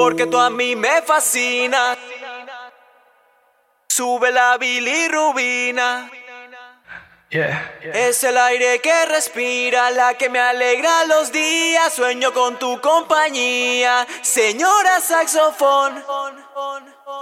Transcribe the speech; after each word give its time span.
Porque 0.00 0.26
tú 0.26 0.38
a 0.38 0.48
mí 0.48 0.74
me 0.76 1.02
fascina. 1.02 1.94
Sube 3.86 4.32
la 4.32 4.56
bilirrubina. 4.56 6.10
Es 7.30 8.24
el 8.24 8.38
aire 8.38 8.80
que 8.80 9.04
respira, 9.04 9.90
la 9.90 10.14
que 10.14 10.30
me 10.30 10.40
alegra 10.40 11.04
los 11.04 11.30
días. 11.30 11.92
Sueño 11.92 12.32
con 12.32 12.58
tu 12.58 12.80
compañía, 12.80 14.06
señora 14.22 15.02
saxofón. 15.02 16.02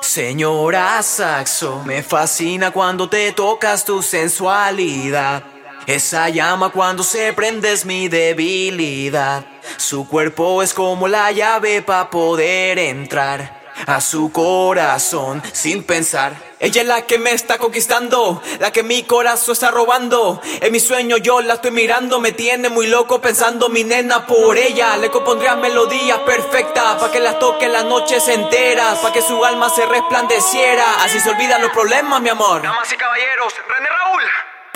Señora 0.01 1.03
saxo, 1.03 1.83
me 1.85 2.05
fascina 2.05 2.71
cuando 2.71 3.09
te 3.09 3.33
tocas 3.33 3.85
tu 3.85 4.03
sensualidad. 4.03 5.43
Esa 5.89 6.29
llama 6.29 6.71
cuando 6.71 7.03
se 7.03 7.33
prende 7.33 7.73
es 7.73 7.85
mi 7.85 8.09
debilidad. 8.09 9.45
Su 9.77 10.09
cuerpo 10.09 10.63
es 10.63 10.75
como 10.75 11.09
la 11.09 11.31
llave 11.33 11.83
para 11.83 12.11
poder 12.11 12.79
entrar 12.79 13.59
a 13.87 14.01
su 14.01 14.33
corazón 14.33 15.43
sin 15.53 15.85
pensar. 15.85 16.49
Ella 16.61 16.81
es 16.83 16.89
la 16.89 17.03
que 17.03 17.19
me 17.19 17.31
está 17.31 17.59
conquistando, 17.59 18.43
la 18.59 18.73
que 18.73 18.83
mi 18.83 19.05
corazón 19.05 19.53
está 19.53 19.71
robando. 19.71 20.41
En 20.61 20.73
mi 20.73 20.81
sueño 20.81 21.17
yo 21.19 21.41
la 21.41 21.55
estoy 21.55 21.71
mirando, 21.71 22.21
me 22.21 22.33
tiene 22.33 22.69
muy 22.69 22.89
loco 22.89 23.21
pensando 23.21 23.69
mi 23.69 23.85
nena 23.85 24.27
por 24.27 24.59
ella. 24.59 24.97
Le 24.97 25.11
compondría 25.11 25.55
melodías 25.55 26.19
perfectas 26.21 26.97
para 26.97 27.13
que 27.13 27.21
las 27.21 27.39
toque 27.39 27.69
las 27.69 27.85
noches 27.85 28.27
enteras, 28.27 28.99
para 28.99 29.15
que 29.15 29.23
su 29.23 29.45
alma 29.45 29.71
se 29.71 29.87
resplandeciera. 29.87 31.05
Así 31.05 31.21
se 31.21 31.31
olvidan 31.31 31.63
los 31.63 31.71
problemas, 31.71 32.21
mi 32.21 32.31
amor. 32.31 32.63
Damas 32.63 32.93
y 32.93 32.97
caballeros, 32.97 33.55
René 33.69 33.89
Raúl. 33.89 34.23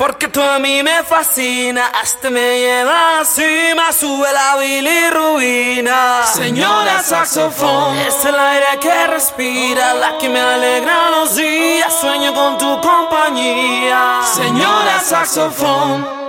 Porque 0.02 0.27
tú 0.27 0.42
a 0.42 0.59
mí 0.59 0.83
me 0.83 1.05
fascina, 1.05 1.87
hasta 2.02 2.29
me 2.29 2.59
lleva 2.59 3.20
encima, 3.20 3.93
sube 3.93 4.27
la 4.32 4.57
bilirrubina. 4.57 6.27
Señora 6.27 7.01
saxofón, 7.04 7.96
es 7.99 8.24
el 8.24 8.35
aire 8.35 8.80
que 8.80 9.07
respira, 9.07 9.95
la 9.95 10.18
que 10.18 10.29
me 10.29 10.40
alegra 10.40 11.09
los 11.10 11.37
días, 11.37 11.95
sueño 12.01 12.35
con 12.35 12.59
tu 12.59 12.80
compañía. 12.80 14.23
Señora 14.24 14.99
saxofón. 14.99 16.21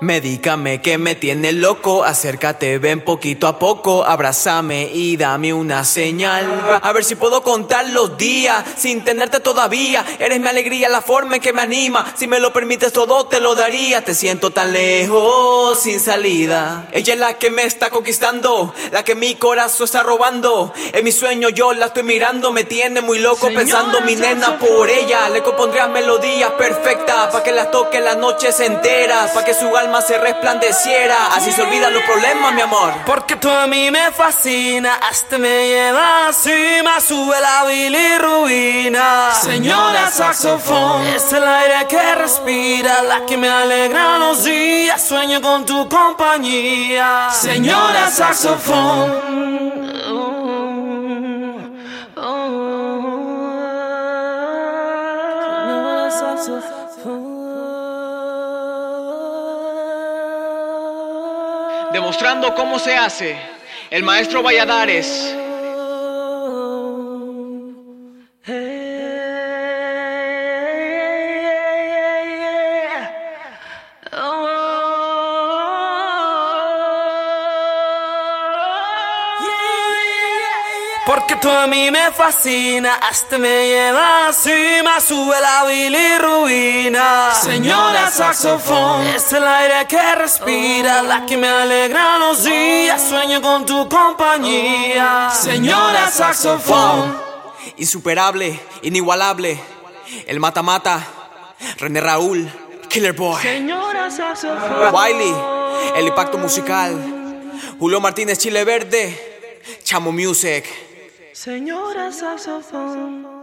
Medícame 0.00 0.80
que 0.80 0.96
me 0.96 1.14
tiene 1.14 1.52
loco, 1.52 2.04
acércate, 2.04 2.78
ven 2.78 3.02
poquito 3.02 3.46
a 3.46 3.58
poco, 3.58 4.02
abrázame 4.02 4.90
y 4.94 5.18
dame 5.18 5.52
una 5.52 5.84
señal. 5.84 6.80
A 6.82 6.92
ver 6.92 7.04
si 7.04 7.16
puedo 7.16 7.42
contar 7.42 7.86
los 7.90 8.16
días 8.16 8.64
sin 8.78 9.04
tenerte 9.04 9.40
todavía. 9.40 10.02
Eres 10.18 10.40
mi 10.40 10.48
alegría, 10.48 10.88
la 10.88 11.02
forma 11.02 11.36
en 11.36 11.42
que 11.42 11.52
me 11.52 11.60
anima. 11.60 12.14
Si 12.16 12.26
me 12.26 12.40
lo 12.40 12.50
permites 12.50 12.94
todo 12.94 13.26
te 13.26 13.40
lo 13.40 13.54
daría. 13.54 14.02
Te 14.02 14.14
siento 14.14 14.50
tan 14.50 14.72
lejos, 14.72 15.78
sin 15.78 16.00
salida. 16.00 16.88
Ella 16.92 17.12
es 17.12 17.20
la 17.20 17.34
que 17.34 17.50
me 17.50 17.64
está 17.64 17.90
conquistando, 17.90 18.72
la 18.92 19.04
que 19.04 19.14
mi 19.14 19.34
corazón 19.34 19.84
está 19.84 20.02
robando. 20.02 20.72
En 20.94 21.04
mi 21.04 21.12
sueño 21.12 21.50
yo 21.50 21.74
la 21.74 21.86
estoy 21.86 22.04
mirando, 22.04 22.52
me 22.52 22.64
tiene 22.64 23.02
muy 23.02 23.18
loco 23.18 23.48
pensando 23.48 24.00
mi 24.00 24.16
nena 24.16 24.58
por 24.58 24.88
ella. 24.88 25.28
Le 25.28 25.42
compondría 25.42 25.88
melodías 25.88 26.52
perfectas 26.52 27.26
para 27.26 27.44
que 27.44 27.52
las 27.52 27.70
toque 27.70 28.00
las 28.00 28.16
noches 28.16 28.60
enteras, 28.60 29.32
para 29.32 29.44
que 29.44 29.52
su 29.52 29.76
alma 29.76 29.89
se 30.00 30.18
resplandeciera. 30.18 31.34
Así 31.34 31.50
se 31.50 31.62
olvidan 31.62 31.92
los 31.92 32.02
problemas, 32.04 32.54
mi 32.54 32.60
amor. 32.60 32.92
Porque 33.04 33.36
tú 33.36 33.50
a 33.50 33.66
mí 33.66 33.90
me 33.90 34.12
fascina, 34.12 34.94
hasta 35.10 35.38
me 35.38 35.68
lleva 35.68 36.28
encima, 36.28 37.00
sube 37.00 37.34
la 37.40 37.64
bilirrubina. 37.64 39.32
Señora 39.34 40.10
saxofón, 40.10 41.06
es 41.08 41.32
el 41.32 41.44
aire 41.44 41.86
que 41.88 42.14
respira, 42.14 43.02
la 43.02 43.26
que 43.26 43.36
me 43.36 43.48
alegra 43.48 44.18
los 44.18 44.44
días. 44.44 45.02
Sueño 45.02 45.40
con 45.40 45.64
tu 45.66 45.88
compañía. 45.88 47.28
Señora 47.32 48.10
saxofón. 48.10 49.10
Señora 55.66 56.10
saxofón. 56.10 57.39
Demostrando 61.92 62.54
cómo 62.54 62.78
se 62.78 62.96
hace, 62.96 63.36
el 63.90 64.02
maestro 64.02 64.42
Valladares. 64.42 65.36
Porque 81.06 81.36
tú 81.36 81.50
a 81.50 81.66
mí 81.66 81.90
me 81.90 82.12
fascina, 82.12 82.96
hasta 82.96 83.38
me 83.38 83.66
lleva 83.66 84.28
encima, 84.28 85.00
sube 85.00 85.34
la 85.40 85.64
bilirrubina. 85.64 87.34
Señora 87.34 88.10
saxofón, 88.10 89.06
es 89.06 89.32
el 89.32 89.46
aire 89.46 89.86
que 89.88 90.14
respira, 90.14 91.02
la 91.02 91.24
que 91.24 91.36
me 91.36 91.48
alegra 91.48 92.18
los 92.18 92.44
días, 92.44 93.02
sueño 93.08 93.40
con 93.40 93.64
tu 93.64 93.88
compañía. 93.88 95.30
Señora 95.30 96.10
saxofón, 96.10 97.18
insuperable, 97.78 98.60
inigualable, 98.82 99.58
el 100.26 100.38
mata-mata, 100.38 101.02
René 101.78 102.00
Raúl, 102.02 102.52
Killer 102.88 103.14
Boy. 103.14 103.42
Señora 103.42 104.10
saxofón. 104.10 104.94
Wiley, 104.94 105.34
el 105.96 106.06
impacto 106.06 106.36
musical, 106.36 107.50
Julio 107.78 108.00
Martínez 108.00 108.38
Chile 108.38 108.64
Verde, 108.64 109.60
Chamo 109.82 110.12
Music. 110.12 110.89
Señora 111.32 112.10
saxofón. 112.10 113.39